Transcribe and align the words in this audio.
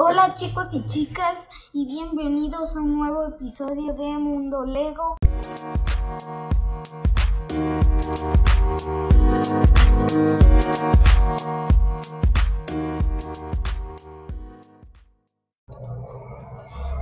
Hola 0.00 0.36
chicos 0.36 0.68
y 0.74 0.86
chicas 0.86 1.48
y 1.72 1.84
bienvenidos 1.84 2.76
a 2.76 2.78
un 2.78 2.98
nuevo 2.98 3.26
episodio 3.26 3.94
de 3.94 4.16
Mundo 4.16 4.64
Lego. 4.64 5.16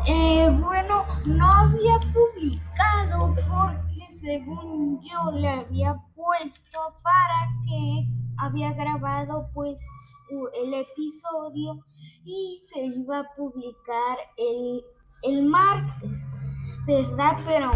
Eh, 0.06 0.48
bueno, 0.58 1.04
no 1.26 1.52
había 1.52 1.98
publicado 2.14 3.34
porque 3.34 4.08
según 4.08 5.02
yo 5.02 5.32
le 5.32 5.50
había 5.50 6.02
puesto 6.14 6.94
para 7.02 7.50
que 7.62 7.85
había 8.46 8.72
grabado 8.72 9.50
pues 9.52 9.88
el 10.54 10.74
episodio 10.74 11.84
y 12.24 12.60
se 12.64 12.86
iba 12.86 13.20
a 13.20 13.34
publicar 13.36 14.18
el, 14.36 14.84
el 15.22 15.42
martes, 15.44 16.36
¿verdad? 16.86 17.38
Pero 17.44 17.72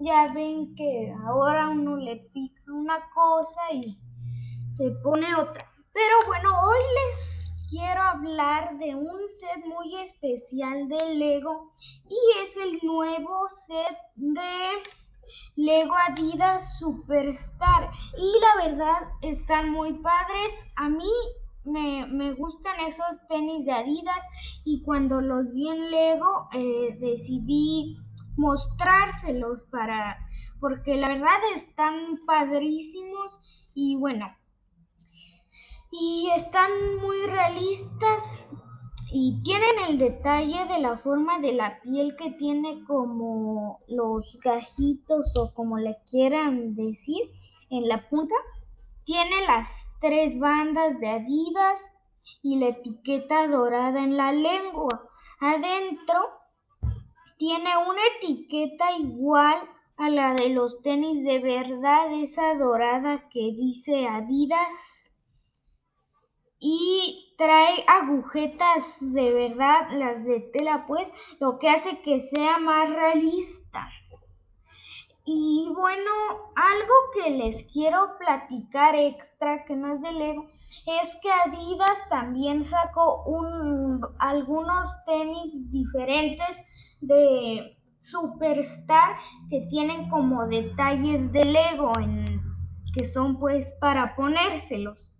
ya 0.00 0.32
ven 0.34 0.74
que 0.74 1.14
ahora 1.24 1.68
uno 1.68 1.96
le 1.96 2.16
pica 2.32 2.62
una 2.72 2.98
cosa 3.14 3.60
y 3.72 3.96
se 4.68 4.90
pone 5.02 5.32
otra. 5.36 5.64
Pero 5.92 6.16
bueno, 6.26 6.50
hoy 6.60 6.78
les 7.06 7.52
quiero 7.70 8.02
hablar 8.02 8.76
de 8.78 8.96
un 8.96 9.28
set 9.28 9.64
muy 9.64 9.94
especial 10.02 10.88
de 10.88 11.14
Lego 11.14 11.72
y 12.08 12.42
es 12.42 12.56
el 12.56 12.80
nuevo 12.82 13.48
set 13.48 13.96
de 14.16 14.82
Lego 15.56 15.94
Adidas 16.08 16.78
Superstar 16.78 17.90
y 18.18 18.40
la 18.40 18.68
verdad 18.68 19.08
están 19.22 19.70
muy 19.70 19.92
padres. 19.94 20.66
A 20.76 20.88
mí 20.88 21.10
me, 21.64 22.06
me, 22.06 22.32
gustan 22.34 22.80
esos 22.80 23.26
tenis 23.28 23.64
de 23.64 23.72
Adidas 23.72 24.24
y 24.64 24.82
cuando 24.82 25.20
los 25.20 25.52
vi 25.52 25.68
en 25.68 25.90
Lego 25.90 26.48
eh, 26.52 26.96
decidí 27.00 27.96
mostrárselos 28.36 29.60
para 29.70 30.18
porque 30.60 30.96
la 30.96 31.08
verdad 31.08 31.38
están 31.54 32.20
padrísimos 32.26 33.70
y 33.74 33.96
bueno 33.96 34.34
y 35.90 36.30
están 36.34 36.70
muy 37.00 37.26
realistas 37.26 38.40
y 39.16 39.40
tienen 39.44 39.76
el 39.88 39.98
detalle 39.98 40.64
de 40.64 40.80
la 40.80 40.98
forma 40.98 41.38
de 41.38 41.52
la 41.52 41.80
piel 41.82 42.16
que 42.16 42.32
tiene 42.32 42.82
como 42.82 43.78
los 43.86 44.40
gajitos 44.42 45.36
o 45.36 45.54
como 45.54 45.78
le 45.78 45.98
quieran 46.10 46.74
decir 46.74 47.30
en 47.70 47.86
la 47.86 48.08
punta. 48.08 48.34
Tiene 49.04 49.46
las 49.46 49.86
tres 50.00 50.36
bandas 50.40 50.98
de 50.98 51.10
Adidas 51.10 51.88
y 52.42 52.58
la 52.58 52.70
etiqueta 52.70 53.46
dorada 53.46 54.02
en 54.02 54.16
la 54.16 54.32
lengua. 54.32 55.08
Adentro 55.38 56.18
tiene 57.38 57.70
una 57.88 58.00
etiqueta 58.16 58.96
igual 58.98 59.60
a 59.96 60.10
la 60.10 60.34
de 60.34 60.48
los 60.48 60.82
tenis 60.82 61.22
de 61.22 61.38
verdad, 61.38 62.12
esa 62.20 62.56
dorada 62.56 63.28
que 63.28 63.52
dice 63.52 64.08
Adidas 64.08 65.13
y 66.66 67.34
trae 67.36 67.84
agujetas 67.86 68.96
de 69.12 69.34
verdad, 69.34 69.90
las 69.90 70.24
de 70.24 70.40
tela 70.40 70.86
pues, 70.86 71.12
lo 71.38 71.58
que 71.58 71.68
hace 71.68 72.00
que 72.00 72.20
sea 72.20 72.58
más 72.58 72.88
realista. 72.88 73.86
Y 75.26 75.70
bueno, 75.74 76.10
algo 76.56 76.94
que 77.12 77.30
les 77.32 77.64
quiero 77.70 78.16
platicar 78.18 78.94
extra, 78.94 79.66
que 79.66 79.76
no 79.76 79.92
es 79.92 80.00
de 80.00 80.12
Lego, 80.12 80.46
es 80.86 81.14
que 81.22 81.30
Adidas 81.30 82.08
también 82.08 82.64
sacó 82.64 83.24
un, 83.24 84.00
algunos 84.18 84.88
tenis 85.04 85.70
diferentes 85.70 86.96
de 87.02 87.76
Superstar 88.00 89.16
que 89.50 89.66
tienen 89.68 90.08
como 90.08 90.46
detalles 90.46 91.30
de 91.30 91.44
Lego, 91.44 91.92
en, 91.98 92.24
que 92.94 93.04
son 93.04 93.38
pues 93.38 93.76
para 93.82 94.16
ponérselos. 94.16 95.13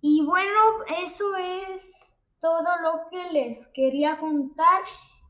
Y 0.00 0.24
bueno, 0.24 0.60
eso 1.02 1.24
es 1.36 2.20
todo 2.40 2.68
lo 2.82 3.08
que 3.10 3.32
les 3.32 3.66
quería 3.68 4.18
contar. 4.18 4.82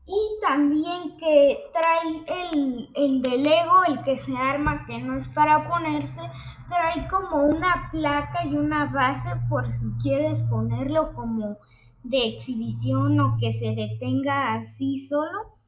Y 0.05 0.41
también 0.41 1.17
que 1.17 1.69
trae 1.71 2.51
el, 2.51 2.89
el 2.95 3.21
de 3.21 3.37
Lego, 3.37 3.83
el 3.87 4.03
que 4.03 4.17
se 4.17 4.35
arma, 4.35 4.85
que 4.87 4.97
no 4.97 5.17
es 5.19 5.27
para 5.27 5.69
ponerse, 5.69 6.21
trae 6.67 7.07
como 7.07 7.43
una 7.43 7.89
placa 7.91 8.43
y 8.45 8.55
una 8.55 8.85
base 8.85 9.29
por 9.49 9.71
si 9.71 9.85
quieres 10.01 10.41
ponerlo 10.43 11.13
como 11.13 11.57
de 12.03 12.27
exhibición 12.27 13.19
o 13.19 13.37
que 13.39 13.53
se 13.53 13.75
detenga 13.75 14.55
así 14.55 14.99
solo. 14.99 15.59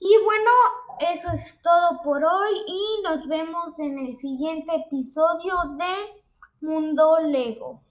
Y 0.00 0.14
bueno, 0.24 0.50
eso 1.12 1.28
es 1.32 1.60
todo 1.60 2.00
por 2.04 2.24
hoy 2.24 2.54
y 2.66 3.02
nos 3.02 3.26
vemos 3.26 3.80
en 3.80 3.98
el 3.98 4.16
siguiente 4.16 4.76
episodio 4.76 5.54
de 5.76 6.66
Mundo 6.66 7.18
Lego. 7.20 7.82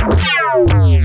Yeah. 0.00 1.00